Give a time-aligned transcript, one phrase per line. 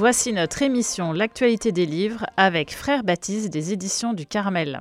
[0.00, 4.80] voici notre émission L'actualité des livres avec Frère Baptiste des éditions du Carmel.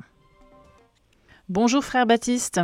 [1.50, 2.62] Bonjour Frère Baptiste.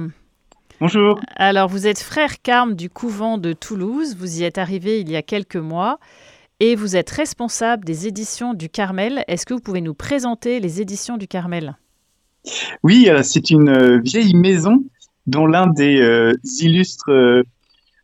[0.80, 1.20] Bonjour.
[1.36, 5.18] Alors vous êtes frère Carme du couvent de Toulouse, vous y êtes arrivé il y
[5.18, 6.00] a quelques mois
[6.62, 9.26] et vous êtes responsable des éditions du Carmel.
[9.28, 11.76] Est-ce que vous pouvez nous présenter les éditions du Carmel?
[12.84, 14.82] Oui, euh, c'est une euh, vieille maison
[15.28, 17.44] dont l'un des euh, illustres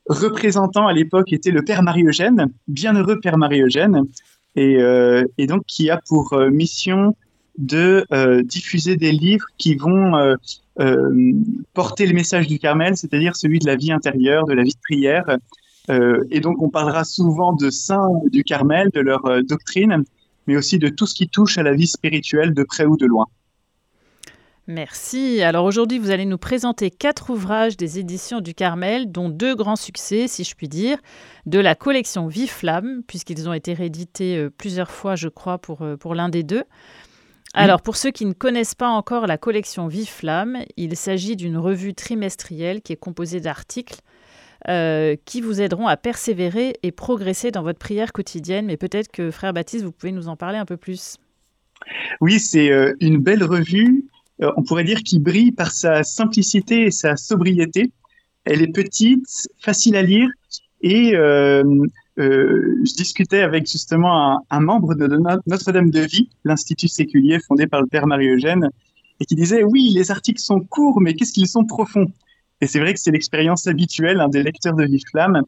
[0.10, 4.04] représentant à l'époque était le père Marie-Eugène, bienheureux père Marie-Eugène,
[4.56, 7.16] et, euh, et, donc qui a pour euh, mission
[7.58, 10.14] de euh, diffuser des livres qui vont
[11.74, 14.80] porter le message du Carmel, c'est-à-dire celui de la vie intérieure, de la vie de
[14.82, 15.38] prière.
[16.32, 20.04] et donc on parlera souvent de saints du Carmel, de leur doctrine,
[20.48, 23.06] mais aussi de tout ce qui touche à la vie spirituelle de près ou de
[23.06, 23.28] loin.
[24.68, 25.42] Merci.
[25.42, 29.76] Alors aujourd'hui, vous allez nous présenter quatre ouvrages des éditions du Carmel, dont deux grands
[29.76, 31.00] succès, si je puis dire,
[31.48, 35.82] de la collection Vive Flamme, puisqu'ils ont été réédités euh, plusieurs fois, je crois, pour,
[35.82, 36.64] euh, pour l'un des deux.
[37.54, 41.58] Alors, pour ceux qui ne connaissent pas encore la collection Vive Flamme, il s'agit d'une
[41.58, 44.00] revue trimestrielle qui est composée d'articles
[44.70, 48.68] euh, qui vous aideront à persévérer et progresser dans votre prière quotidienne.
[48.68, 51.18] Mais peut-être que, frère Baptiste, vous pouvez nous en parler un peu plus.
[52.22, 52.70] Oui, c'est
[53.02, 54.06] une belle revue
[54.42, 57.92] on pourrait dire qu'il brille par sa simplicité et sa sobriété.
[58.44, 60.30] Elle est petite, facile à lire
[60.82, 61.64] et euh,
[62.20, 65.08] euh, je discutais avec justement un, membre de
[65.46, 68.70] Notre-Dame de Vie, l'Institut séculier fondé par le Père Marie-Eugène,
[69.20, 72.08] et qui disait oui, les articles sont courts, mais qu'est-ce qu'ils sont profonds?
[72.60, 75.44] Et c'est vrai que c'est l'expérience habituelle hein, des lecteurs de Vive Flamme,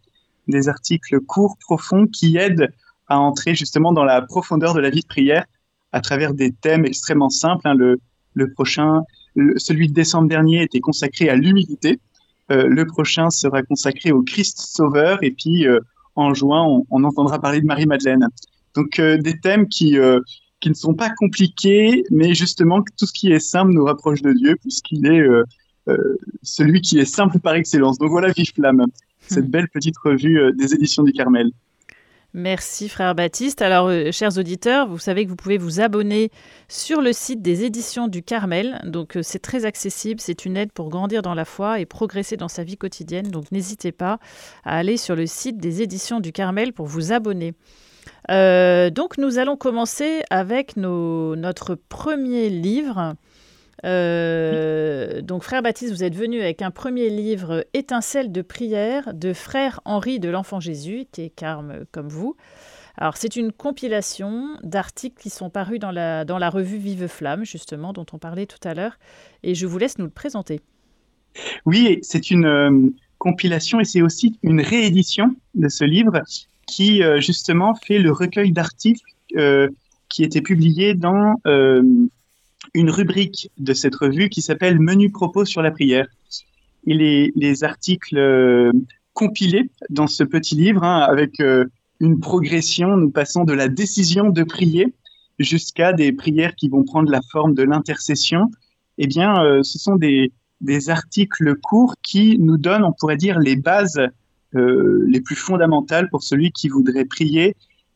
[0.47, 2.71] des articles courts, profonds, qui aident
[3.07, 5.45] à entrer justement dans la profondeur de la vie de prière
[5.91, 7.67] à travers des thèmes extrêmement simples.
[7.67, 7.75] Hein,
[8.33, 9.01] le prochain,
[9.57, 11.99] celui de décembre dernier était consacré à l'humilité.
[12.51, 15.19] Euh, le prochain sera consacré au Christ Sauveur.
[15.23, 15.79] Et puis, euh,
[16.15, 18.27] en juin, on, entendra parler de Marie-Madeleine.
[18.75, 19.97] Donc, euh, des thèmes qui,
[20.59, 24.33] qui ne sont pas compliqués, mais justement, tout ce qui est simple nous rapproche de
[24.33, 25.25] Dieu, puisqu'il est
[26.43, 27.97] celui qui est simple par excellence.
[27.97, 28.85] Donc, voilà, Vive Flamme,
[29.27, 29.51] cette hmm.
[29.51, 31.51] belle petite revue des éditions du Carmel.
[32.35, 33.61] Merci frère Baptiste.
[33.61, 36.31] Alors euh, chers auditeurs, vous savez que vous pouvez vous abonner
[36.67, 38.81] sur le site des éditions du Carmel.
[38.85, 42.35] Donc euh, c'est très accessible, c'est une aide pour grandir dans la foi et progresser
[42.35, 43.27] dans sa vie quotidienne.
[43.27, 44.17] Donc n'hésitez pas
[44.63, 47.53] à aller sur le site des éditions du Carmel pour vous abonner.
[48.31, 53.13] Euh, donc nous allons commencer avec notre premier livre
[53.85, 59.33] euh, donc, frère Baptiste, vous êtes venu avec un premier livre, Étincelle de prière, de
[59.33, 62.35] frère Henri de l'Enfant Jésus, qui est carme comme vous.
[62.97, 67.43] Alors, c'est une compilation d'articles qui sont parus dans la, dans la revue Vive Flamme,
[67.43, 68.97] justement, dont on parlait tout à l'heure.
[69.41, 70.61] Et je vous laisse nous le présenter.
[71.65, 76.21] Oui, c'est une euh, compilation et c'est aussi une réédition de ce livre
[76.67, 79.03] qui, euh, justement, fait le recueil d'articles
[80.09, 81.37] qui était publié dans
[82.73, 86.07] une rubrique de cette revue qui s'appelle Menu propos sur la prière.
[86.85, 88.71] Et les, les articles euh,
[89.13, 91.65] compilés dans ce petit livre, hein, avec euh,
[91.99, 94.93] une progression, nous passons de la décision de prier
[95.39, 98.49] jusqu'à des prières qui vont prendre la forme de l'intercession.
[98.97, 103.39] Eh bien, euh, ce sont des, des articles courts qui nous donnent, on pourrait dire,
[103.39, 104.01] les bases
[104.55, 107.55] les plus fondamentales pour celui qui voudrait prier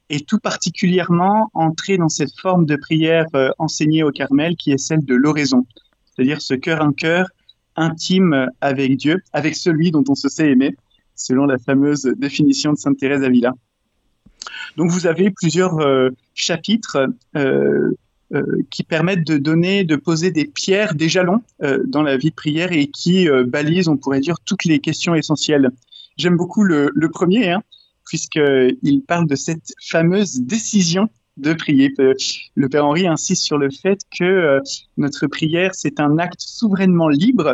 [0.10, 4.78] et tout particulièrement entrer dans cette forme de prière euh, enseignée au Carmel qui est
[4.78, 5.66] celle de l'oraison,
[6.06, 7.28] c'est-à-dire ce cœur un cœur
[7.76, 10.76] intime avec Dieu, avec celui dont on se sait aimer,
[11.16, 13.54] selon la fameuse définition de Sainte Thérèse d'Avila.
[14.78, 17.92] Donc vous avez plusieurs euh, chapitres euh,
[18.72, 21.42] qui permettent de donner, de poser des pierres, des jalons
[21.86, 25.72] dans la vie de prière et qui balisent, on pourrait dire, toutes les questions essentielles.
[26.18, 27.64] J'aime beaucoup le, le premier, hein,
[28.08, 31.94] puisqu'il parle de cette fameuse décision de prier.
[32.00, 32.14] Euh,
[32.56, 34.60] le Père Henri insiste sur le fait que euh,
[34.98, 37.54] notre prière, c'est un acte souverainement libre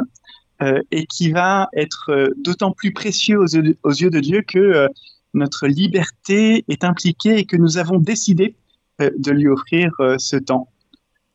[0.62, 4.88] euh, et qui va être d'autant plus précieux aux yeux, de, Dieu que
[5.34, 8.56] notre liberté est impliquée et que nous avons décidé
[9.00, 10.70] de lui offrir ce temps.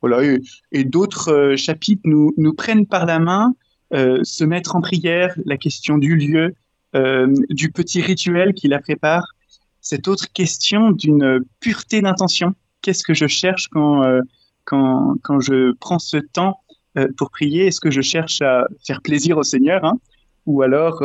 [0.00, 0.22] Voilà,
[0.70, 3.54] et, d'autres chapitres nous, nous prennent par la main,
[3.90, 6.54] se mettre en prière, la question du lieu,
[6.94, 9.35] du petit rituel qui la prépare,
[9.81, 12.55] cette autre question d'une pureté d'intention.
[12.82, 14.20] Qu'est-ce que je cherche quand, euh,
[14.64, 16.61] quand, quand, je prends ce temps
[16.96, 17.67] euh, pour prier?
[17.67, 19.99] Est-ce que je cherche à faire plaisir au Seigneur hein,
[20.46, 21.02] ou alors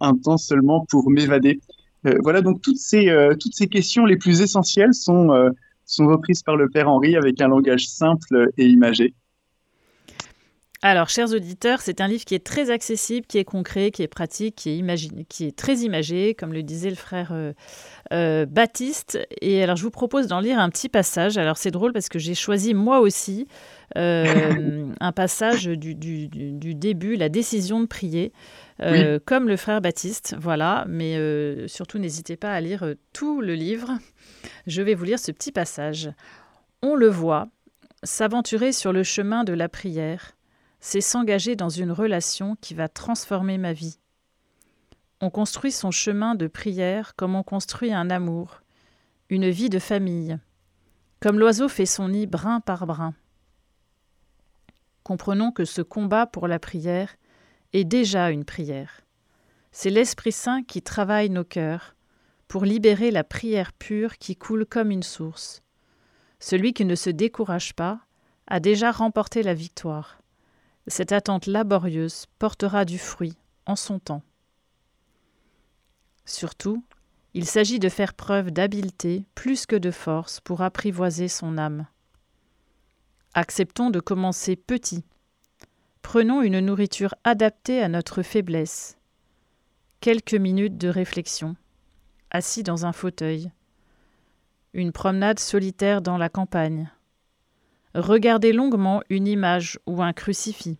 [0.00, 1.60] un temps seulement pour m'évader?
[2.22, 5.52] Voilà, donc toutes ces, toutes ces questions les plus essentielles sont,
[5.84, 9.14] sont reprises par le Père Henri avec un langage simple et imagé.
[10.82, 14.08] Alors, chers auditeurs, c'est un livre qui est très accessible, qui est concret, qui est
[14.08, 17.52] pratique, qui est, imagine, qui est très imagé, comme le disait le frère euh,
[18.14, 19.18] euh, Baptiste.
[19.42, 21.36] Et alors, je vous propose d'en lire un petit passage.
[21.36, 23.46] Alors, c'est drôle parce que j'ai choisi moi aussi
[23.98, 28.32] euh, un passage du, début, la décision de prier,
[29.26, 30.34] comme le frère Baptiste.
[30.40, 31.18] Voilà, mais
[31.68, 33.98] surtout, n'hésitez pas à lire tout le livre.
[34.66, 36.10] Je vais vous lire ce petit passage.
[36.80, 37.48] On le voit,
[38.02, 40.36] s'aventurer sur le chemin de la prière
[40.80, 43.98] c'est s'engager dans une relation qui va transformer ma vie.
[45.20, 48.62] On construit son chemin de prière comme on construit un amour,
[49.28, 50.38] une vie de famille,
[51.20, 53.14] comme l'oiseau fait son nid brin par brin.
[55.02, 57.16] Comprenons que ce combat pour la prière
[57.72, 59.02] est déjà une prière.
[59.72, 61.94] C'est l'Esprit Saint qui travaille nos cœurs
[62.48, 65.62] pour libérer la prière pure qui coule comme une source.
[66.40, 68.00] Celui qui ne se décourage pas
[68.46, 70.19] a déjà remporté la victoire.
[70.86, 73.36] Cette attente laborieuse portera du fruit
[73.66, 74.22] en son temps.
[76.24, 76.82] Surtout,
[77.34, 81.86] il s'agit de faire preuve d'habileté plus que de force pour apprivoiser son âme.
[83.34, 85.04] Acceptons de commencer petit.
[86.02, 88.96] Prenons une nourriture adaptée à notre faiblesse.
[90.00, 91.54] Quelques minutes de réflexion,
[92.30, 93.52] assis dans un fauteuil.
[94.72, 96.90] Une promenade solitaire dans la campagne.
[97.94, 100.78] Regardez longuement une image ou un crucifix.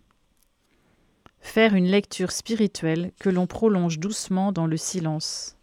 [1.40, 5.56] Faire une lecture spirituelle que l'on prolonge doucement dans le silence.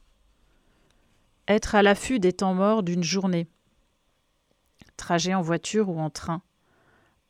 [1.47, 3.47] Être à l'affût des temps morts d'une journée.
[4.97, 6.41] Trajet en voiture ou en train.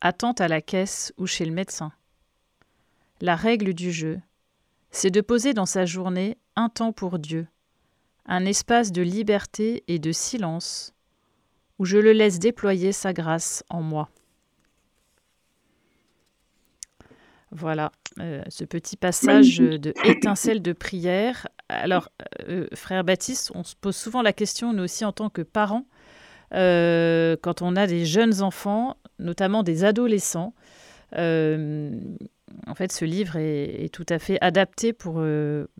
[0.00, 1.92] Attente à la caisse ou chez le médecin.
[3.20, 4.20] La règle du jeu,
[4.90, 7.46] c'est de poser dans sa journée un temps pour Dieu,
[8.26, 10.92] un espace de liberté et de silence
[11.78, 14.08] où je le laisse déployer sa grâce en moi.
[17.50, 21.48] Voilà, euh, ce petit passage de étincelle de prière.
[21.70, 22.10] Alors,
[22.46, 25.86] euh, frère Baptiste, on se pose souvent la question, nous aussi en tant que parents,
[26.54, 30.52] euh, quand on a des jeunes enfants, notamment des adolescents.
[31.14, 35.24] en fait, ce livre est, est, tout à fait adapté pour,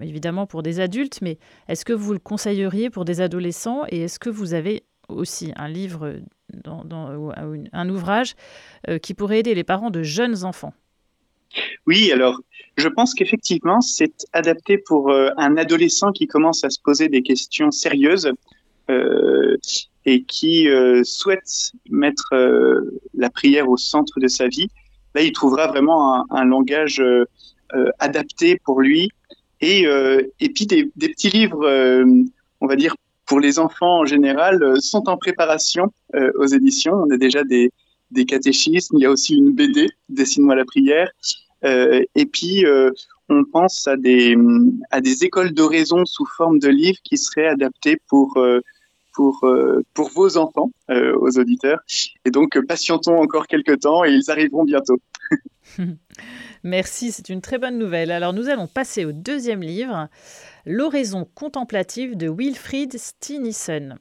[0.00, 4.18] évidemment, pour des adultes, mais est-ce que vous le conseilleriez pour des adolescents et est-ce
[4.18, 6.14] que vous avez aussi un livre,
[6.64, 8.36] un ouvrage
[8.88, 10.72] euh, qui pourrait aider les parents de jeunes enfants.
[11.86, 12.40] Oui, alors
[12.76, 17.22] je pense qu'effectivement, c'est adapté pour euh, un adolescent qui commence à se poser des
[17.22, 18.30] questions sérieuses
[18.90, 19.56] euh,
[20.04, 20.68] et qui
[21.02, 22.30] souhaite mettre
[23.12, 24.68] la prière au centre de sa vie.
[25.14, 27.02] Là, il trouvera vraiment un, langage
[27.98, 29.10] adapté pour lui.
[29.60, 29.86] Et,
[30.54, 31.68] puis des petits livres,
[32.62, 32.94] on va dire,
[33.28, 36.94] pour les enfants en général euh, sont en préparation euh, aux éditions.
[36.94, 37.70] On a déjà des,
[38.10, 41.10] des catéchismes, il y a aussi une BD, Dessine-moi la prière.
[41.64, 42.64] Euh, et puis,
[43.28, 44.36] on pense à des,
[44.90, 48.38] à des écoles d'oraison sous forme de livres qui seraient adaptés pour,
[49.12, 49.46] pour,
[49.92, 51.80] pour vos enfants, aux auditeurs.
[52.24, 54.98] Et donc, patientons encore quelques temps et ils arriveront bientôt.
[56.62, 58.10] Merci, c'est une très bonne nouvelle.
[58.10, 60.08] Alors, nous allons passer au deuxième livre.
[60.70, 63.94] L'oraison contemplative de Wilfried Stinnison.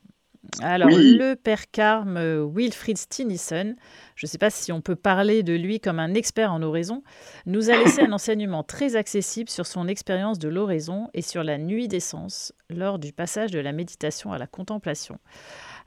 [0.62, 2.20] Alors, le père Carme
[2.54, 3.74] Wilfried Stinnison,
[4.16, 7.04] je ne sais pas si on peut parler de lui comme un expert en oraison,
[7.46, 11.58] nous a laissé un enseignement très accessible sur son expérience de l'oraison et sur la
[11.58, 15.20] nuit des sens lors du passage de la méditation à la contemplation.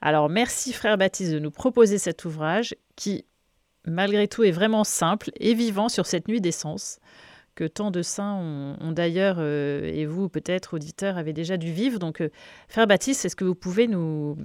[0.00, 3.26] Alors, merci frère Baptiste de nous proposer cet ouvrage qui,
[3.86, 7.00] malgré tout, est vraiment simple et vivant sur cette nuit des sens
[7.64, 8.34] tant de saints
[8.80, 11.98] ont, d'ailleurs, euh, et vous peut-être, auditeurs, avez déjà dû vivre.
[11.98, 12.30] Donc, euh,
[12.68, 14.36] Frère Baptiste, est-ce que vous pouvez nous,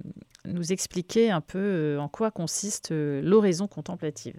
[0.45, 4.35] nous expliquer un peu euh, en quoi consiste l'oraison contemplative?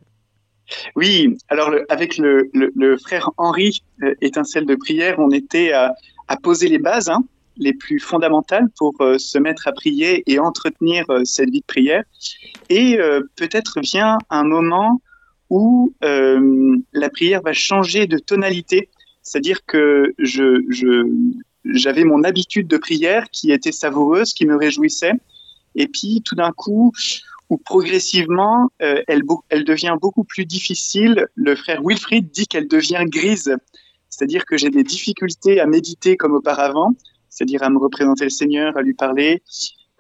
[0.97, 2.51] Oui, alors avec le,
[2.97, 3.83] frère Henri,
[4.21, 5.95] étincelle de prière, on était à,
[6.43, 7.09] poser les bases.
[7.09, 7.25] Hein,
[7.59, 12.05] les plus fondamentales pour se mettre à prier et entretenir cette vie de prière.
[12.69, 12.99] Et
[13.37, 15.01] peut-être vient un moment
[15.51, 18.89] où euh, la prière va changer de tonalité.
[19.23, 20.63] C'est-à-dire que je,
[21.65, 25.15] j'avais mon habitude de prière qui était savoureuse, qui me réjouissait.
[25.75, 26.93] Et puis tout d'un coup,
[27.49, 31.27] ou progressivement, euh, elle, elle devient beaucoup plus difficile.
[31.35, 33.55] Le frère Wilfried dit qu'elle devient grise.
[34.09, 36.93] C'est-à-dire que j'ai des difficultés à méditer comme auparavant,
[37.29, 39.43] c'est-à-dire à me représenter le Seigneur, à lui parler.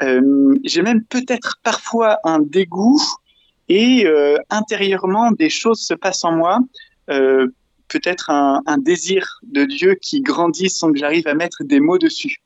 [0.02, 3.00] Euh, j'ai même peut-être parfois un dégoût
[3.68, 6.60] et euh, intérieurement des choses se passent en moi,
[7.10, 7.48] euh,
[7.88, 11.98] peut-être un, un, désir de Dieu qui grandit sans que j'arrive à mettre des mots
[11.98, 12.42] dessus.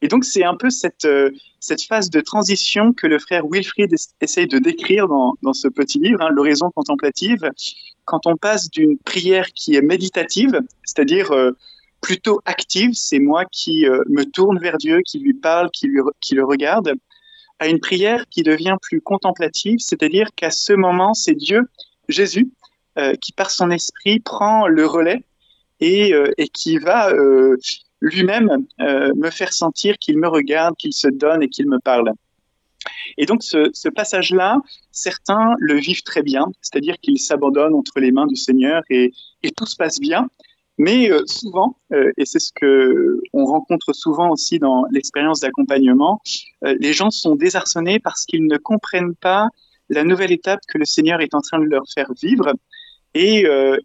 [0.00, 3.92] Et donc, c'est un peu cette, euh, cette phase de transition que le frère Wilfried
[4.20, 7.50] essaye de décrire dans, dans ce petit livre, hein, L'oraison contemplative,
[8.04, 11.52] quand on passe d'une prière qui est méditative, c'est-à-dire euh,
[12.00, 16.00] plutôt active, c'est moi qui euh, me tourne vers Dieu, qui lui parle, qui, lui,
[16.20, 16.92] qui le regarde,
[17.58, 21.62] à une prière qui devient plus contemplative, c'est-à-dire qu'à ce moment, c'est Dieu,
[22.08, 22.50] Jésus,
[23.20, 25.22] qui par son esprit prend le relais
[25.80, 27.12] et, et qui va
[28.00, 32.12] lui-même euh, me faire sentir qu'il me regarde, qu'il se donne et qu'il me parle.
[33.16, 34.58] Et donc ce, passage-là,
[34.92, 39.12] certains le vivent très bien, c'est-à-dire qu'ils s'abandonnent entre les mains du Seigneur et,
[39.56, 40.28] tout se passe bien.
[40.78, 46.20] Mais euh, souvent, euh, et c'est ce que on rencontre souvent aussi dans l'expérience d'accompagnement,
[46.62, 49.48] les gens sont désarçonnés parce qu'ils ne comprennent pas
[49.88, 52.52] la nouvelle étape que le Seigneur est en train de leur faire vivre.
[53.14, 53.44] Et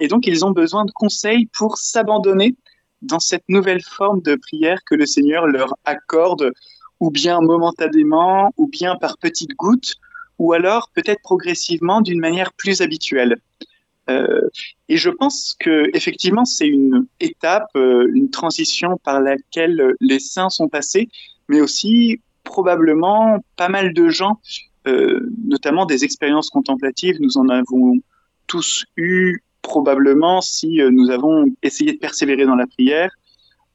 [0.10, 2.56] donc, ils ont besoin de conseils pour s'abandonner
[3.04, 6.52] dans cette nouvelle forme de prière que le Seigneur leur accorde,
[7.00, 9.96] ou bien momentanément, ou bien par petites gouttes,
[10.40, 13.38] ou alors peut-être progressivement d'une manière plus habituelle.
[14.10, 14.50] Euh,
[14.90, 20.50] et je pense que effectivement c'est une étape, euh, une transition par laquelle les saints
[20.50, 21.10] sont passés,
[21.48, 24.42] mais aussi probablement pas mal de gens,
[24.88, 28.00] euh, notamment des expériences contemplatives, nous en avons
[28.48, 33.10] tous eu probablement si nous avons essayé de persévérer dans la prière,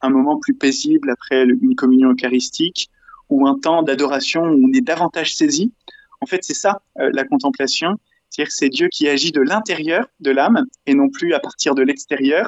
[0.01, 2.89] un moment plus paisible après une communion eucharistique
[3.29, 5.73] ou un temps d'adoration où on est davantage saisi.
[6.21, 7.97] En fait, c'est ça la contemplation,
[8.29, 11.81] c'est-à-dire c'est Dieu qui agit de l'intérieur de l'âme et non plus à partir de
[11.81, 12.47] l'extérieur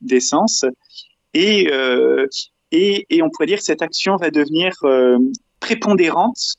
[0.00, 0.64] des sens.
[1.34, 2.26] Et, euh,
[2.72, 4.72] et, et, on pourrait dire que cette action va devenir
[5.60, 6.54] prépondérante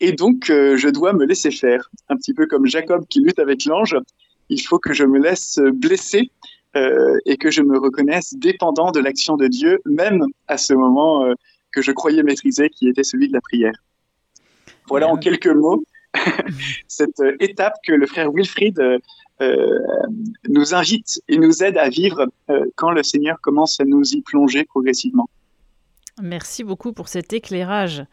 [0.00, 3.64] et donc je dois me laisser faire, un petit peu comme Jacob qui lutte avec
[3.64, 3.96] l'ange
[4.48, 6.30] il faut que je me laisse blesser
[6.76, 11.24] euh, et que je me reconnaisse dépendant de l'action de Dieu, même à ce moment
[11.24, 11.34] euh,
[11.72, 13.74] que je croyais maîtriser, qui était celui de la prière.
[14.88, 15.84] Voilà en quelques mots
[16.88, 18.78] cette étape que le frère Wilfried
[19.40, 19.78] euh,
[20.48, 22.26] nous invite et nous aide à vivre
[22.74, 25.28] quand le Seigneur commence à nous y plonger progressivement.
[26.20, 28.04] Merci beaucoup pour cet éclairage.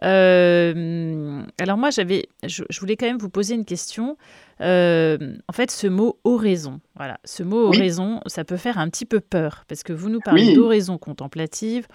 [0.00, 4.16] alors moi, j'avais, je, voulais quand même vous poser une question.
[4.60, 9.04] Euh, en fait, ce mot oraison, voilà, ce mot oraison, ça peut faire un petit
[9.04, 11.86] peu peur parce que vous nous parlez d'oraison contemplative.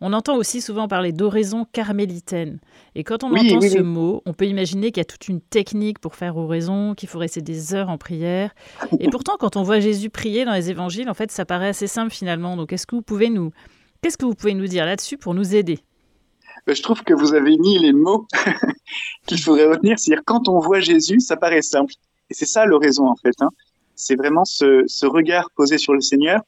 [0.00, 2.58] On entend aussi souvent parler d'oraison carmélitaine.
[2.94, 5.98] Et quand on entend ce mot, on peut imaginer qu'il y a toute une technique
[5.98, 8.54] pour faire oraison, qu'il faut rester des heures en prière.
[8.98, 11.86] Et pourtant, quand on voit Jésus prier dans les évangiles, en fait, ça paraît assez
[11.86, 12.56] simple finalement.
[12.56, 13.50] Donc, est-ce que vous pouvez nous,
[14.00, 15.80] qu'est-ce que vous pouvez nous dire là-dessus pour nous aider?
[16.66, 18.26] Ben, je trouve que vous avez mis les mots
[19.26, 19.98] qu'il faudrait retenir.
[19.98, 21.92] C'est-à-dire, quand on voit Jésus, ça paraît simple.
[22.30, 23.34] Et c'est ça l'oraison, en fait.
[23.40, 23.48] Hein.
[23.94, 26.40] C'est vraiment ce, ce, regard posé sur le Seigneur.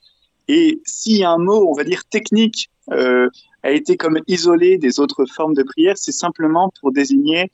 [0.54, 3.30] Et si un mot, on va dire technique, euh,
[3.62, 7.50] a été comme isolé des autres formes de prière, c'est simplement pour désigner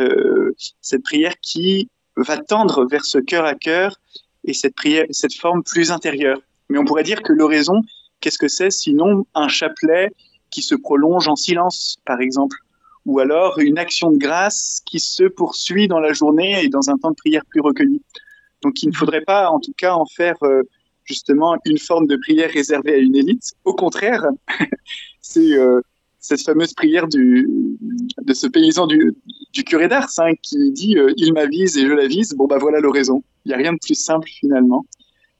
[0.00, 3.96] euh, cette prière qui va tendre vers ce cœur à cœur
[4.44, 6.42] et cette prière, cette forme plus intérieure.
[6.68, 7.80] Mais on pourrait dire que l'oraison,
[8.20, 10.10] qu'est-ce que c'est sinon un chapelet
[10.50, 12.58] qui se prolonge en silence, par exemple
[13.04, 16.96] ou alors une action de grâce qui se poursuit dans la journée et dans un
[16.98, 18.00] temps de prière plus recueilli.
[18.62, 20.62] Donc il ne faudrait pas en tout cas en faire euh,
[21.12, 23.52] justement une forme de prière réservée à une élite.
[23.64, 24.26] Au contraire,
[25.20, 25.80] c'est euh,
[26.18, 27.48] cette fameuse prière du,
[28.22, 29.14] de ce paysan du,
[29.52, 32.34] du curé d'Ars hein, qui dit euh, Il m'avise et je l'avise».
[32.36, 33.22] Bon, bah voilà l'oraison.
[33.44, 34.84] Il n'y a rien de plus simple finalement.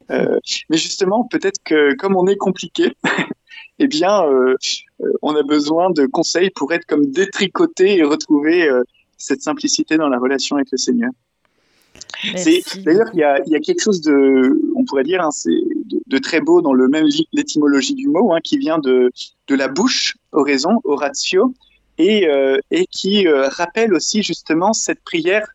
[0.09, 2.93] mais justement, peut-être que comme on est compliqué,
[3.79, 4.55] eh bien, euh,
[5.01, 8.83] euh, on a besoin de conseils pour être comme détricoté et retrouver euh,
[9.17, 11.11] cette simplicité dans la relation avec le Seigneur.
[12.85, 15.49] D'ailleurs, il y a, quelque chose de, on pourrait dire, hein, c'est
[16.07, 19.11] de, très beau dans le même l'étymologie du mot, hein, qui vient de,
[19.47, 21.53] de la bouche, oraison, oratio,
[21.97, 22.27] et,
[22.71, 25.47] et qui rappelle aussi justement cette prière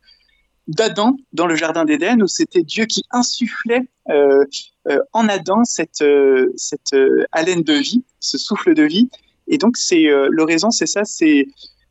[0.68, 4.44] d'Adam dans le Jardin d'Éden, où c'était Dieu qui insufflait euh,
[4.88, 6.94] euh, en Adam cette, euh, cette
[7.32, 9.08] haleine de vie, ce souffle de vie.
[9.48, 11.46] Et donc, c'est l'oraison, c'est ça, c'est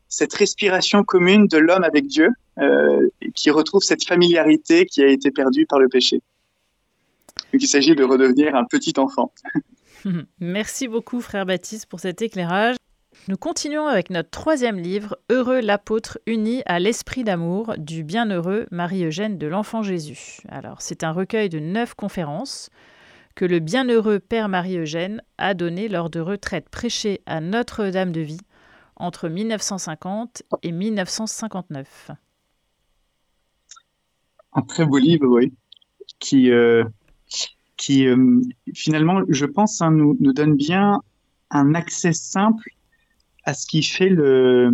[0.08, 2.28] cette respiration commune de l'homme avec Dieu,
[3.34, 6.22] qui retrouve cette familiarité qui a été perdue par le péché.
[7.52, 9.32] Donc, il s'agit de redevenir un petit enfant.
[10.40, 12.76] Merci beaucoup, frère Baptiste, pour cet éclairage.
[13.26, 19.38] Nous continuons avec notre troisième livre, Heureux l'apôtre uni à l'esprit d'amour du bienheureux Marie-Eugène
[19.38, 20.38] de l'Enfant Jésus.
[20.48, 22.70] Alors, c'est un recueil de neuf conférences
[23.34, 28.40] que le bienheureux Père Marie-Eugène a donné lors de retraites prêchées à Notre-Dame de Vie
[28.96, 32.10] entre 1950 et 1959.
[34.54, 35.52] Un très beau livre, oui,
[36.18, 36.82] qui, euh,
[37.78, 38.40] qui euh,
[38.74, 41.00] finalement, je pense, hein, nous, donne bien
[41.50, 42.70] un accès simple
[43.44, 44.70] à ce qui fait le,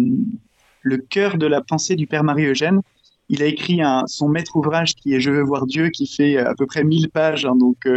[1.10, 2.80] cœur de la pensée du Père Marie-Eugène.
[3.28, 6.54] Il a écrit son maître ouvrage qui est Je veux voir Dieu, qui fait à
[6.54, 7.88] peu près 1000 pages, hein, donc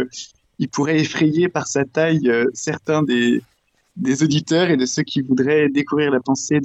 [0.58, 3.42] il pourrait effrayer par sa taille certains des,
[4.22, 6.60] auditeurs et de ceux qui voudraient découvrir la pensée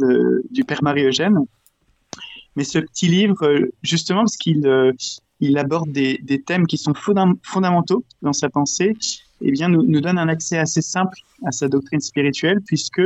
[0.52, 1.40] du Père Marie-Eugène.
[2.56, 4.64] Mais ce petit livre, justement, parce qu'il
[5.44, 8.96] il aborde des, thèmes qui sont fondamentaux dans sa pensée,
[9.42, 13.02] eh bien, nous, donne un accès assez simple à sa doctrine spirituelle, puisque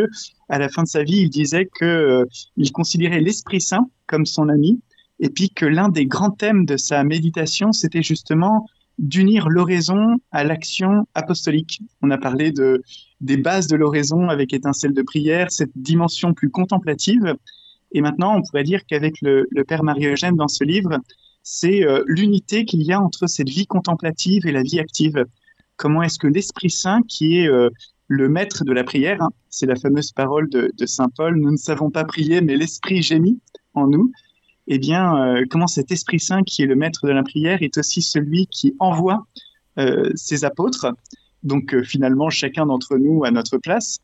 [0.50, 2.26] à la fin de sa vie, il disait que euh,
[2.74, 4.80] considérait l'Esprit Saint comme son ami,
[5.20, 8.68] et puis que l'un des grands thèmes de sa méditation, c'était justement
[9.00, 11.82] d'unir l'oraison à l'action apostolique.
[12.02, 12.82] On a parlé de,
[13.22, 17.36] des bases de l'oraison avec étincelle de prière, cette dimension plus contemplative.
[17.92, 21.00] Et maintenant, on pourrait dire qu'avec le, Père Marie-Eugène dans ce livre,
[21.50, 25.24] c'est euh, l'unité qu'il y a entre cette vie contemplative et la vie active.
[25.78, 27.70] Comment est-ce que l'Esprit Saint, qui est euh,
[28.10, 31.56] le maître de la prière, hein, c'est la fameuse parole de, Saint Paul, nous ne
[31.56, 33.40] savons pas prier, mais l'Esprit gémit
[33.76, 34.12] en nous
[34.68, 37.78] eh bien, euh, comment cet Esprit Saint, qui est le maître de la prière, est
[37.78, 39.26] aussi celui qui envoie
[40.16, 40.88] ses apôtres.
[41.44, 44.00] Donc, finalement, chacun d'entre nous à notre place.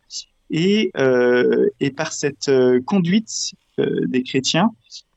[0.51, 0.91] Et
[1.97, 2.51] par cette
[2.85, 4.69] conduite des chrétiens,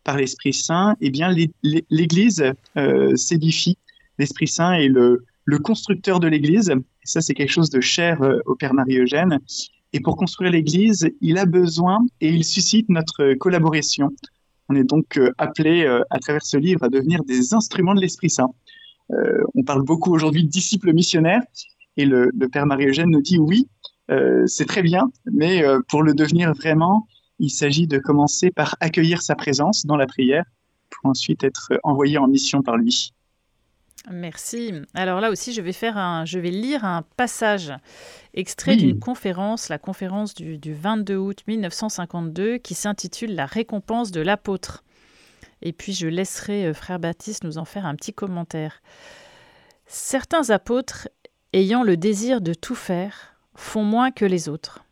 [0.07, 1.35] par l'Esprit Saint, eh bien,
[1.91, 2.45] l'Église
[3.17, 3.77] s'édifie.
[4.19, 5.25] L'Esprit Saint est le,
[5.63, 6.73] constructeur de l'Église.
[7.05, 9.41] ça, c'est quelque chose de cher au Père Marie-Eugène.
[9.93, 14.11] Et pour construire l'Église, il a besoin et il suscite notre collaboration.
[14.69, 18.01] On est donc euh, appelé euh, à travers ce livre à devenir des instruments de
[18.01, 18.51] l'Esprit Saint.
[19.13, 21.43] Euh, on parle beaucoup aujourd'hui de disciples missionnaires
[21.97, 23.69] et le, Père Marie-Eugène nous dit oui,
[24.47, 29.35] c'est très bien, mais pour le devenir vraiment, il s'agit de commencer par accueillir sa
[29.35, 30.45] présence dans la prière
[30.91, 33.13] pour ensuite être envoyé en mission par lui.
[34.11, 34.73] Merci.
[34.95, 37.73] Alors là aussi, je vais faire un, je vais lire un passage
[38.35, 44.85] extrait d'une conférence, la conférence du, 22 août 1952, qui s'intitule La récompense de l'apôtre.
[45.63, 48.81] Et puis je laisserai euh, frère Baptiste nous en faire un petit commentaire.
[49.87, 51.09] Certains apôtres,
[51.53, 54.86] ayant le désir de tout faire, font moins que les autres.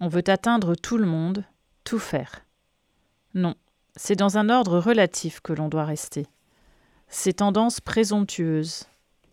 [0.00, 1.44] On veut atteindre tout le monde,
[1.84, 2.44] tout faire.
[3.34, 3.54] Non,
[3.96, 6.26] c'est dans un ordre relatif que l'on doit rester.
[7.08, 8.84] Ces tendances présomptueuses,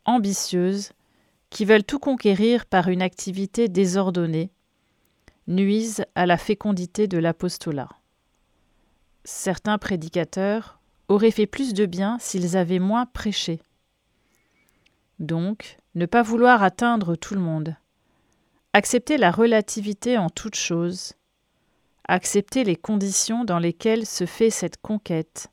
[0.06, 0.92] ambitieuses,
[1.50, 4.50] qui veulent tout conquérir par une activité désordonnée,
[5.48, 7.90] nuisent à la fécondité de l'apostolat.
[9.24, 13.62] Certains prédicateurs auraient fait plus de bien s'ils avaient moins prêché.
[15.20, 17.76] Donc, ne pas vouloir atteindre tout le monde,
[18.76, 21.14] accepter la relativité en toute chose,
[22.10, 25.48] accepter les conditions dans lesquelles se fait cette conquête,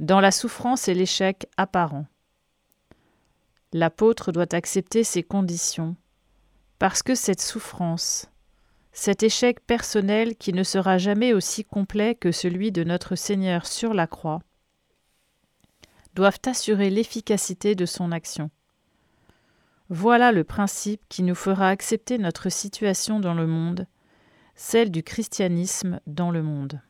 [0.00, 2.06] dans la souffrance et l'échec apparent.
[3.72, 5.94] L'apôtre doit accepter ces conditions,
[6.80, 8.28] parce que cette souffrance,
[8.90, 13.94] cet échec personnel qui ne sera jamais aussi complet que celui de notre Seigneur sur
[13.94, 14.40] la croix,
[16.14, 18.50] doivent assurer l'efficacité de son action.
[19.88, 23.86] Voilà le principe qui nous fera accepter notre situation dans le monde,
[24.54, 26.80] celle du christianisme dans le monde.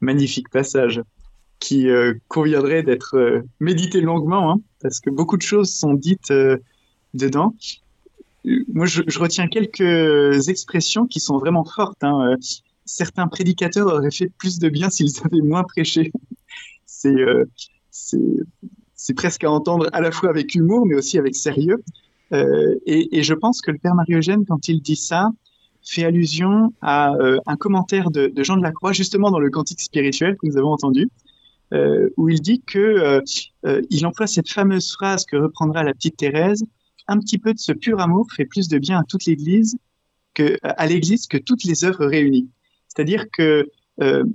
[0.00, 1.02] magnifique passage
[1.58, 6.30] qui euh, conviendrait d'être euh, médité longuement, hein, parce que beaucoup de choses sont dites
[6.30, 6.58] euh,
[7.14, 7.54] dedans.
[8.72, 12.02] Moi, je, retiens quelques expressions qui sont vraiment fortes.
[12.02, 12.36] Hein.
[12.84, 16.12] Certains prédicateurs auraient fait plus de bien s'ils avaient moins prêché.
[16.86, 17.16] C'est
[18.98, 21.82] c'est presque à entendre à la fois avec humour, mais aussi avec sérieux.
[22.32, 25.30] Et, et, je pense que le Père Marie-Eugène, quand il dit ça,
[25.88, 29.80] fait allusion à euh, un commentaire de, Jean de la Croix, justement dans le Cantique
[29.80, 31.08] spirituel que nous avons entendu,
[31.72, 33.22] euh, où il dit que
[33.64, 36.64] euh, il emploie cette fameuse phrase que reprendra la petite Thérèse
[37.06, 39.78] un petit peu de ce pur amour fait plus de bien à toute l'Église
[40.34, 42.48] que l'Église que toutes les œuvres réunies.
[42.86, 43.66] C'est-à-dire que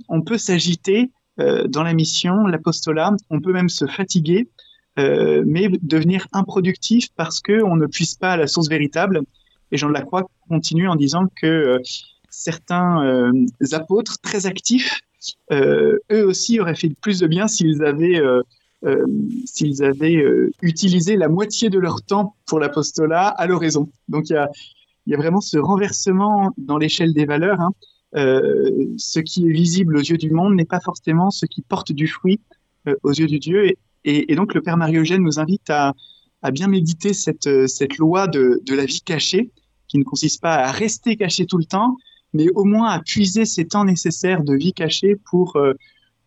[0.08, 4.48] on peut s'agiter dans la mission, l'apostolat, on peut même se fatiguer,
[4.96, 9.22] mais devenir improductif parce que on ne puisse pas à la source véritable
[9.74, 11.78] et Jean de la Croix continue en disant que euh,
[12.30, 13.32] certains euh,
[13.72, 15.00] apôtres très actifs,
[15.50, 18.20] euh, eux aussi auraient fait plus de bien s'ils avaient,
[19.46, 20.22] s'ils avaient
[20.60, 23.88] utilisé la moitié de leur temps pour l'apostolat à l'oraison.
[24.08, 24.50] Donc il y a,
[25.06, 27.60] y a, vraiment ce renversement dans l'échelle des valeurs.
[27.60, 27.70] Hein.
[28.14, 32.06] Ce qui est visible aux yeux du monde n'est pas forcément ce qui porte du
[32.06, 32.40] fruit
[33.02, 33.72] aux yeux du Dieu.
[34.04, 35.94] Et, donc le Père Marie-Eugène nous invite à,
[36.52, 39.50] bien méditer cette, cette loi de, la vie cachée,
[39.88, 41.96] qui ne consiste pas à rester caché tout le temps,
[42.34, 45.72] mais au moins à puiser ces temps nécessaires de vie cachée pour euh,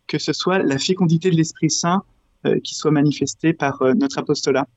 [0.08, 2.04] que ce soit la fécondité de l'Esprit Saint
[2.46, 4.68] euh, qui soit manifestée par euh, notre apostolat.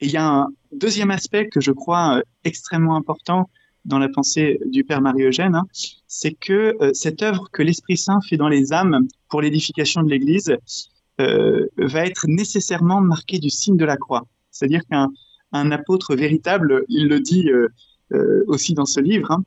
[0.00, 3.50] Et il y a deuxième aspect que je crois extrêmement important
[3.84, 5.66] dans la pensée du Père Marie-Eugène, hein,
[6.06, 10.56] c'est que cette œuvre que l'Esprit Saint fait dans les âmes pour l'édification de l'Église
[11.18, 14.26] va être nécessairement marquée du signe de la croix.
[14.50, 15.10] C'est-à-dire qu'un
[15.52, 17.50] un apôtre véritable, il le dit
[18.46, 19.44] aussi dans ce livre, hein,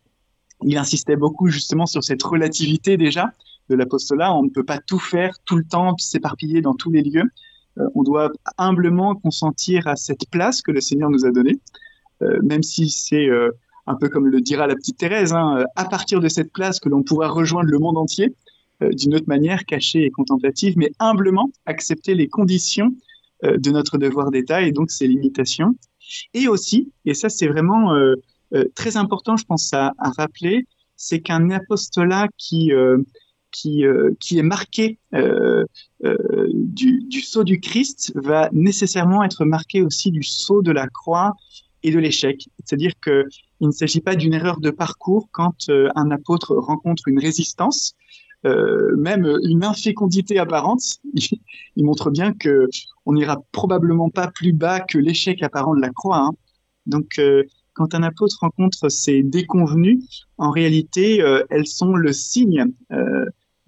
[0.64, 3.32] il insistait beaucoup justement sur cette relativité déjà
[3.70, 4.34] de l'apostolat.
[4.34, 7.30] On ne peut pas tout faire tout le temps, s'éparpiller dans tous les lieux.
[7.78, 11.60] Euh, on doit humblement consentir à cette place que le Seigneur nous a donnée,
[12.22, 13.52] euh, même si c'est euh,
[13.88, 16.90] un peu comme le dira la petite Thérèse, hein, à partir de cette place que
[16.90, 18.34] l'on pourra rejoindre le monde entier
[18.82, 22.94] d'une autre manière, cachée et contemplative, mais humblement accepter les conditions
[23.42, 25.76] de notre devoir d'État et donc ses limitations.
[26.34, 27.96] Et aussi, et ça c'est vraiment
[28.74, 30.66] très important, je pense, à, rappeler,
[30.98, 32.74] c'est qu'un apostolat qui
[33.56, 35.64] qui, euh, qui est marqué euh,
[36.04, 36.18] euh,
[36.54, 41.34] du, du sceau du Christ va nécessairement être marqué aussi du sceau de la croix
[41.86, 42.48] et de l'échec.
[42.64, 43.26] C'est-à-dire qu'il
[43.62, 47.96] ne s'agit pas d'une erreur de parcours quand un apôtre rencontre une résistance,
[48.46, 51.00] euh, même une infécondité apparente.
[51.76, 52.70] Il, montre bien que
[53.06, 56.20] on n'ira probablement pas plus bas que l'échec apparent de la croix.
[56.20, 56.32] Hein.
[56.86, 57.44] Donc, euh,
[57.74, 60.00] quand un apôtre rencontre ces déconvenues,
[60.38, 62.66] en réalité, euh, elles sont le signe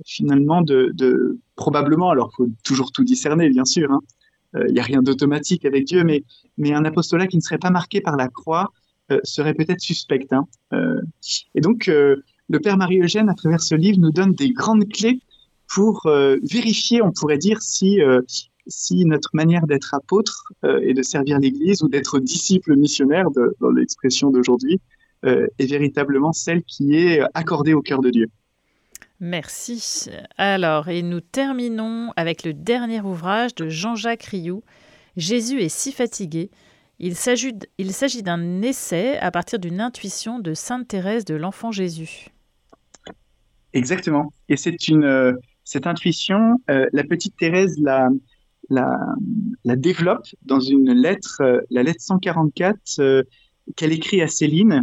[0.06, 3.90] finalement de, de probablement, alors faut toujours tout discerner bien sûr,
[4.54, 4.66] il hein.
[4.70, 6.24] n'y euh, a rien d'automatique avec Dieu, mais,
[6.58, 8.72] mais un apostolat qui ne serait pas marqué par la croix
[9.12, 10.28] euh, serait peut-être suspect.
[10.32, 10.46] Hein.
[10.74, 11.02] Euh,
[11.56, 15.20] et donc le Père Marie-Eugène, à travers ce livre, nous donne des grandes clés
[15.74, 16.10] pour
[16.50, 18.00] vérifier, on pourrait dire, si,
[18.68, 23.26] si notre manière d'être apôtre et de servir l'Église ou d'être disciple missionnaire,
[23.60, 24.80] dans l'expression d'aujourd'hui,
[25.24, 28.30] est véritablement celle qui est accordée au cœur de Dieu.
[29.20, 30.10] Merci.
[30.38, 34.64] Alors, et nous terminons avec le dernier ouvrage de Jean-Jacques Rioux,
[35.16, 36.52] Jésus est si fatigué.
[37.00, 42.28] Il s'agit d'un essai à partir d'une intuition de Sainte Thérèse de l'Enfant Jésus.
[43.74, 44.32] Exactement.
[44.50, 48.10] Et c'est une euh, cette intuition, euh, la petite Thérèse la,
[48.70, 53.26] la, développe dans une lettre, euh, la lettre 144
[53.76, 54.82] qu'elle écrit à Céline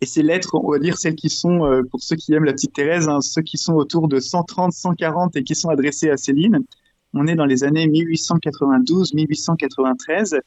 [0.00, 2.52] et ces lettres, on va dire celles qui sont, euh, pour ceux qui aiment la
[2.52, 6.16] petite Thérèse, hein, ceux qui sont autour de 130, 140 et qui sont adressées à
[6.16, 6.64] Céline.
[7.14, 10.38] On est dans les années 1892, 1893.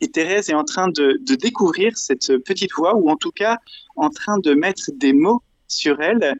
[0.00, 3.58] Et Thérèse est en train de, découvrir cette petite voix, ou en tout cas
[3.96, 6.34] en train de mettre des mots sur elle.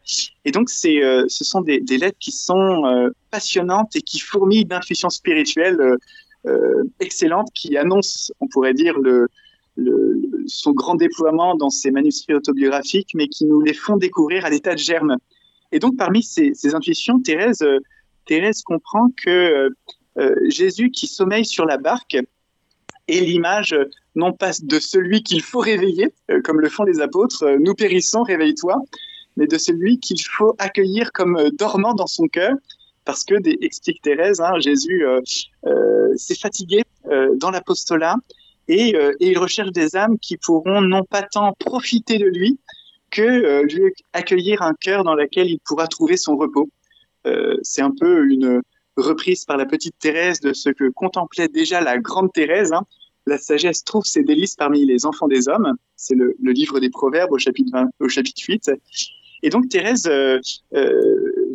[0.45, 5.09] Et donc, euh, ce sont des, lettres qui sont euh, passionnantes et qui fourmillent d'intuitions
[5.09, 5.97] spirituelles
[6.45, 9.27] euh, excellentes, qui annoncent, on pourrait dire, le,
[10.47, 14.73] son grand déploiement dans ses manuscrits autobiographiques, mais qui nous les font découvrir à l'état
[14.73, 15.17] de germe.
[15.71, 17.79] Et donc, parmi ces, intuitions, Thérèse, euh,
[18.25, 19.69] Thérèse comprend que euh,
[20.17, 22.17] euh, Jésus qui sommeille sur la barque
[23.07, 23.75] est l'image
[24.15, 26.11] non pas de celui qu'il faut réveiller,
[26.43, 28.81] comme le font les apôtres, nous périssons, réveille-toi,
[29.37, 32.53] mais de celui qu'il faut accueillir comme dormant dans son cœur,
[33.05, 35.05] parce que, explique Thérèse, hein, Jésus
[36.15, 36.81] s'est fatigué
[37.35, 38.15] dans l'apostolat,
[38.69, 42.59] euh, et, il recherche des âmes qui pourront non pas tant profiter de lui
[43.11, 46.69] que euh, lui accueillir un cœur dans lequel il pourra trouver son repos.
[47.25, 48.61] Euh, c'est un peu une
[48.97, 52.73] reprise par la petite Thérèse de ce que contemplait déjà la grande Thérèse.
[52.73, 52.83] Hein.
[53.25, 55.73] La sagesse trouve ses délices parmi les enfants des hommes.
[55.95, 58.71] C'est le, livre des Proverbes au chapitre, 20, au chapitre 8.
[59.43, 60.09] Et donc Thérèse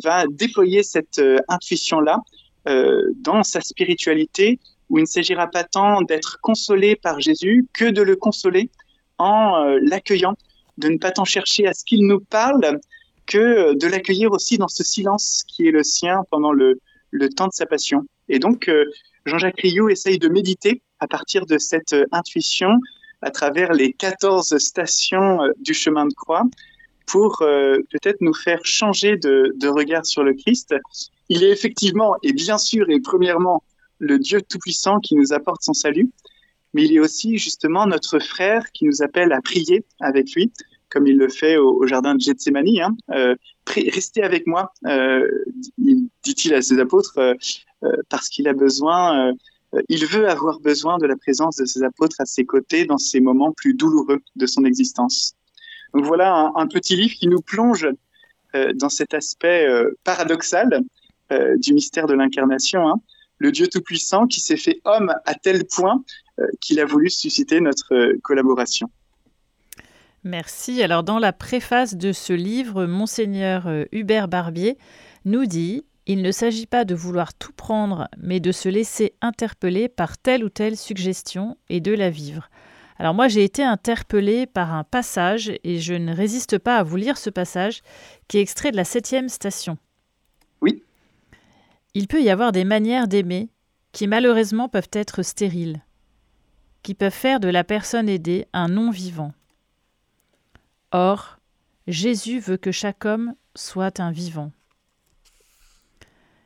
[0.03, 2.19] va déployer cette intuition-là
[2.65, 8.01] dans sa spiritualité où il ne s'agira pas tant d'être consolé par Jésus que de
[8.01, 8.69] le consoler
[9.17, 10.35] en euh, l'accueillant,
[10.77, 12.79] de ne pas tant chercher à ce qu'il nous parle
[13.25, 16.79] que euh, de l'accueillir aussi dans ce silence qui est le sien pendant le,
[17.11, 18.05] le temps de sa passion.
[18.29, 18.85] Et donc, euh,
[19.25, 22.79] Jean-Jacques Rioux essaye de méditer à partir de cette intuition
[23.21, 26.43] à travers les 14 stations du chemin de croix
[27.05, 30.75] pour peut-être nous faire changer de, de regard sur le Christ.
[31.29, 33.63] Il est effectivement, et bien sûr, et premièrement,
[34.03, 36.09] le Dieu Tout-Puissant qui nous apporte son salut,
[36.73, 40.51] mais il est aussi justement notre frère qui nous appelle à prier avec lui,
[40.89, 42.67] comme il le fait au, jardin de Gethsemane.
[42.79, 42.95] Hein.
[43.11, 43.35] Euh,
[43.67, 45.27] restez avec moi, euh,
[45.77, 47.33] dit-il à ses apôtres, euh,
[48.09, 49.33] parce qu'il a besoin,
[49.89, 53.19] il veut avoir besoin de la présence de ses apôtres à ses côtés dans ces
[53.19, 55.33] moments plus douloureux de son existence.
[55.93, 57.87] Donc voilà un, petit livre qui nous plonge
[58.75, 59.67] dans cet aspect
[60.05, 60.81] paradoxal
[61.57, 62.87] du mystère de l'incarnation.
[62.87, 63.01] Hein
[63.43, 66.01] le Dieu Tout-Puissant qui s'est fait homme à tel point
[66.39, 68.89] euh, qu'il a voulu susciter notre euh, collaboration.
[70.23, 70.81] Merci.
[70.81, 74.77] Alors dans la préface de ce livre, monseigneur euh, Hubert Barbier
[75.25, 79.89] nous dit Il ne s'agit pas de vouloir tout prendre, mais de se laisser interpeller
[79.89, 82.49] par telle ou telle suggestion et de la vivre.
[82.97, 86.95] Alors moi j'ai été interpellée par un passage et je ne résiste pas à vous
[86.95, 87.81] lire ce passage
[88.29, 89.77] qui est extrait de la septième station.
[91.95, 93.49] Il peut y avoir des manières d'aimer
[93.91, 95.83] qui malheureusement peuvent être stériles,
[96.81, 99.33] qui peuvent faire de la personne aidée un non-vivant.
[100.91, 101.37] Or,
[101.87, 104.51] Jésus veut que chaque homme soit un vivant.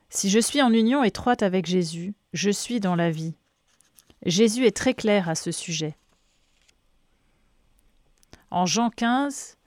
[0.09, 3.35] Si je suis en union étroite avec Jésus, je suis dans la vie.
[4.25, 5.95] Jésus est très clair à ce sujet.
[8.51, 9.57] En Jean 15,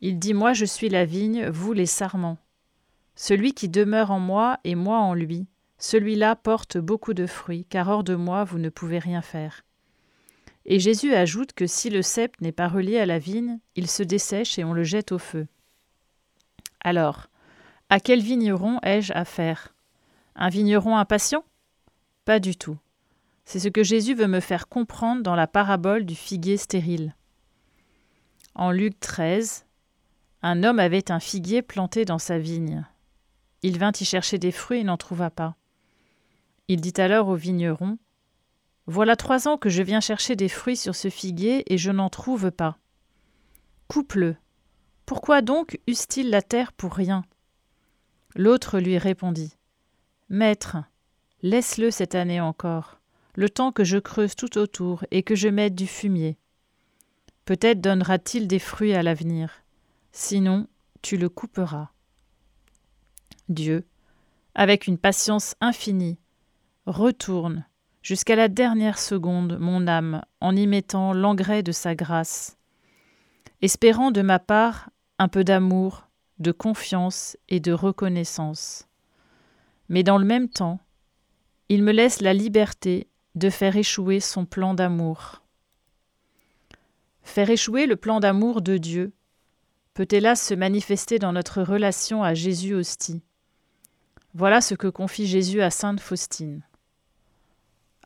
[0.00, 2.38] il dit Moi je suis la vigne, vous les sarments.
[3.16, 5.46] Celui qui demeure en moi et moi en lui,
[5.78, 9.64] celui-là porte beaucoup de fruits, car hors de moi vous ne pouvez rien faire.
[10.66, 14.02] Et Jésus ajoute que si le cep n'est pas relié à la vigne, il se
[14.02, 15.46] dessèche et on le jette au feu.
[16.80, 17.28] Alors,
[17.90, 19.74] à quel vigneron ai-je affaire?
[20.36, 21.44] Un vigneron impatient?
[22.24, 22.78] Pas du tout.
[23.44, 27.14] C'est ce que Jésus veut me faire comprendre dans la parabole du figuier stérile.
[28.54, 29.66] En Luc 13,
[30.42, 32.86] un homme avait un figuier planté dans sa vigne.
[33.64, 35.56] Il vint y chercher des fruits et n'en trouva pas.
[36.68, 37.96] Il dit alors au vigneron
[38.84, 42.10] Voilà trois ans que je viens chercher des fruits sur ce figuier et je n'en
[42.10, 42.76] trouve pas.
[43.88, 44.36] Coupe-le.
[45.06, 47.24] Pourquoi donc use-t-il la terre pour rien?
[48.36, 49.56] L'autre lui répondit
[50.28, 50.76] Maître,
[51.40, 53.00] laisse-le cette année encore,
[53.34, 56.36] le temps que je creuse tout autour et que je mette du fumier.
[57.46, 59.62] Peut-être donnera-t-il des fruits à l'avenir.
[60.12, 60.66] Sinon,
[61.00, 61.93] tu le couperas.
[63.48, 63.84] Dieu,
[64.54, 66.18] avec une patience infinie,
[66.86, 67.66] retourne
[68.02, 72.56] jusqu'à la dernière seconde mon âme en y mettant l'engrais de sa grâce,
[73.60, 78.88] espérant de ma part un peu d'amour, de confiance et de reconnaissance.
[79.88, 80.80] Mais dans le même temps,
[81.68, 85.42] il me laisse la liberté de faire échouer son plan d'amour.
[87.22, 89.12] Faire échouer le plan d'amour de Dieu
[89.94, 93.22] peut hélas se manifester dans notre relation à Jésus hostie.
[94.34, 96.62] Voilà ce que confie Jésus à sainte Faustine.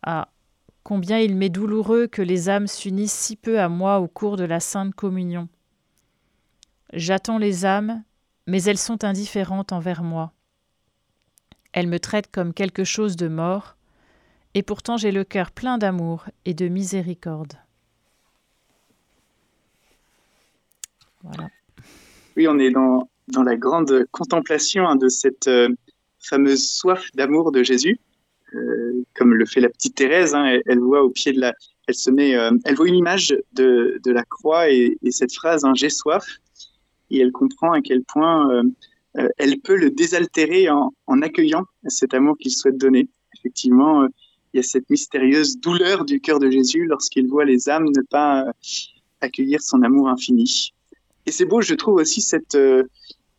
[0.02, 0.28] Ah,
[0.82, 4.44] combien il m'est douloureux que les âmes s'unissent si peu à moi au cours de
[4.44, 5.48] la sainte communion.
[6.92, 8.02] J'attends les âmes,
[8.46, 10.32] mais elles sont indifférentes envers moi.
[11.72, 13.76] Elles me traitent comme quelque chose de mort,
[14.52, 17.54] et pourtant j'ai le cœur plein d'amour et de miséricorde.
[22.36, 25.68] Oui, on est dans, dans la grande contemplation hein, de cette euh,
[26.28, 27.98] fameuse soif d'amour de Jésus,
[28.54, 30.34] euh, comme le fait la petite Thérèse.
[30.34, 31.54] Hein, elle, voit au pied de la,
[31.86, 35.64] elle se met, euh, elle voit une image de, de la croix et, cette phrase
[35.64, 36.24] hein, "J'ai soif",
[37.10, 38.62] et elle comprend à quel point
[39.38, 43.08] elle peut le désaltérer en, accueillant cet amour qu'il souhaite donner.
[43.36, 44.06] Effectivement,
[44.52, 48.02] il y a cette mystérieuse douleur du cœur de Jésus lorsqu'il voit les âmes ne
[48.02, 48.44] pas
[49.20, 50.72] accueillir son amour infini.
[51.26, 52.84] Et c'est beau, je trouve aussi cette, euh,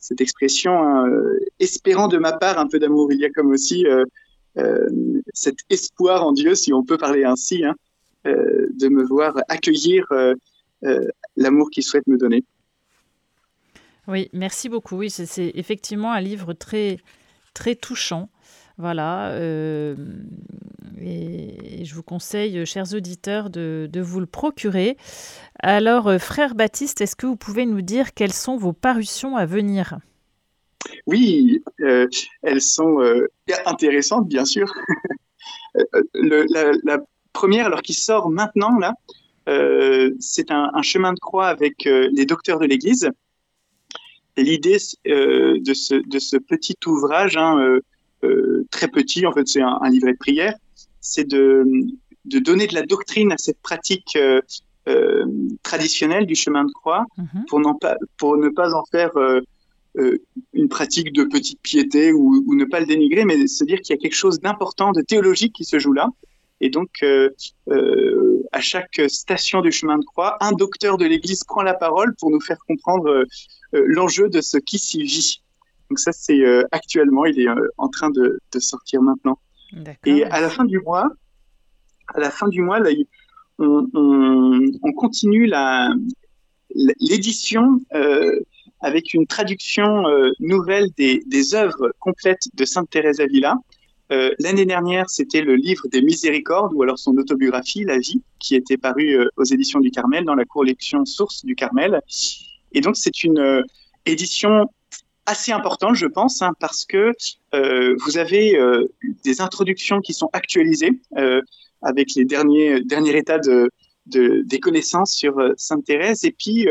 [0.10, 3.14] cette expression hein, euh, espérant de ma part un peu d'amour.
[3.14, 4.06] Il y a comme aussi euh,
[5.34, 7.76] cet espoir en Dieu, si on peut parler ainsi, hein,
[8.26, 10.06] de me voir accueillir
[11.38, 12.44] l'amour qu'il souhaite me donner.
[14.08, 14.98] Oui, merci beaucoup.
[14.98, 16.98] Oui, c'est effectivement un livre très,
[17.54, 18.30] très touchant.
[18.78, 19.32] Voilà.
[21.02, 24.98] Et je vous conseille, chers auditeurs, de, vous le procurer.
[25.62, 29.46] Alors, euh, frère Baptiste, est-ce que vous pouvez nous dire quelles sont vos parutions à
[29.46, 29.98] venir?
[31.06, 32.08] Oui, euh,
[32.42, 33.28] elles sont euh,
[33.66, 34.74] intéressantes, bien sûr.
[36.14, 36.98] la,
[37.34, 38.94] première, alors qui sort maintenant, là,
[40.20, 43.10] c'est un, chemin de croix avec les docteurs de l'Église.
[44.38, 47.80] L'idée de ce, petit ouvrage, hein,
[48.70, 50.54] très petit, en fait, c'est un livret de prière,
[51.02, 51.66] c'est de,
[52.26, 54.42] de, donner de la doctrine à cette pratique euh,
[54.88, 55.26] euh,
[55.64, 57.46] traditionnelle du chemin de croix mhm.
[57.48, 59.42] pour, pas, pour ne pas en faire euh,
[60.54, 63.96] une pratique de petite piété ou, ou, ne pas le dénigrer, mais se dire qu'il
[63.96, 66.08] y a quelque chose d'important, de théologique qui se joue là.
[66.62, 66.90] Et donc,
[68.52, 72.32] à chaque station du chemin de croix, un docteur de l'Église prend la parole pour
[72.32, 73.26] nous faire comprendre
[73.72, 75.42] l'enjeu de ce qui s'y vit.
[75.90, 79.40] Donc ça, c'est actuellement, il est en train de, de sortir maintenant.
[80.06, 81.10] Et à la fin du mois,
[82.14, 82.80] à la fin du mois,
[83.60, 85.50] on, continue
[87.00, 88.40] l'édition euh,
[88.82, 93.56] avec une traduction euh, nouvelle des, des, œuvres complètes de Sainte Thérèse Avila.
[94.12, 98.56] Euh, l'année dernière, c'était le livre des Miséricordes, ou alors son autobiographie, La vie, qui
[98.56, 102.02] était paru aux éditions du Carmel, dans la collection Source du Carmel.
[102.72, 103.64] Et donc, c'est une
[104.06, 104.68] édition
[105.30, 107.14] assez importante, je pense, hein, parce que
[107.54, 108.92] euh, vous avez euh,
[109.24, 111.42] des introductions qui sont actualisées euh,
[111.82, 113.70] avec les derniers, derniers états de,
[114.08, 116.68] de des connaissances sur Sainte Thérèse, et puis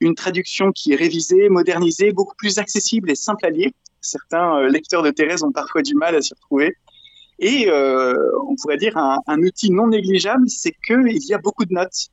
[0.00, 3.70] une traduction qui est révisée, modernisée, beaucoup plus accessible et simple à lire.
[4.00, 6.74] Certains lecteurs de Thérèse ont parfois du mal à s'y retrouver.
[7.38, 11.74] Et on pourrait dire un, un outil non négligeable, c'est qu'il y a beaucoup de
[11.74, 12.08] notes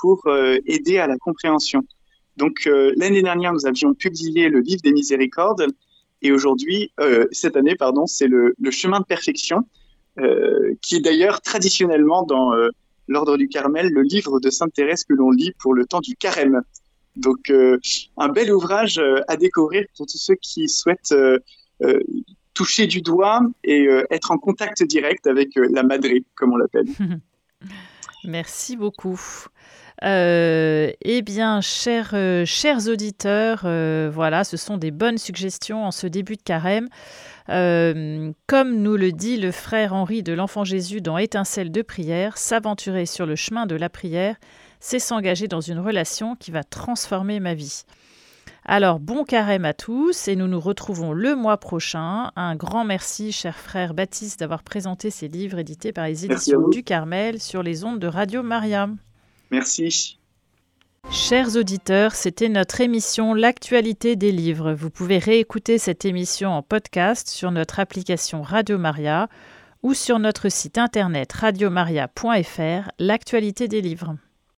[0.00, 0.22] pour
[0.64, 1.82] aider à la compréhension.
[2.40, 5.66] Donc euh, l'année dernière, nous avions publié le livre des miséricordes
[6.22, 9.68] et aujourd'hui, euh, cette année, pardon, c'est le, chemin de perfection,
[10.18, 12.52] euh, qui est d'ailleurs traditionnellement dans
[13.08, 16.16] l'ordre du Carmel le livre de Sainte Thérèse que l'on lit pour le temps du
[16.16, 16.62] carême.
[17.16, 17.52] Donc
[18.16, 21.14] un bel ouvrage à découvrir pour tous ceux qui souhaitent
[22.54, 26.86] toucher du doigt et être en contact direct avec la madré, comme on l'appelle.
[28.24, 29.20] Merci beaucoup.
[30.02, 35.90] Euh, eh bien, chers, euh, chers auditeurs, euh, voilà, ce sont des bonnes suggestions en
[35.90, 36.88] ce début de carême.
[37.46, 43.06] comme nous le dit le frère Henri de l'Enfant Jésus dans Étincelle de prière, s'aventurer
[43.06, 44.36] sur le chemin de la prière,
[44.78, 47.82] c'est s'engager dans une relation qui va transformer ma vie.
[48.64, 52.30] Alors, bon carême à tous et nous nous retrouvons le mois prochain.
[52.36, 56.84] Un grand merci, cher frère Baptiste, d'avoir présenté ces livres édités par les éditions du
[56.84, 58.88] Carmel sur les ondes de Radio Maria.
[59.50, 60.18] Merci.
[61.10, 64.72] Chers auditeurs, c'était notre émission L'actualité des livres.
[64.72, 69.28] Vous pouvez réécouter cette émission en podcast sur notre application Radio Maria
[69.82, 74.14] ou sur notre site internet radiomaria.fr, l'actualité des livres.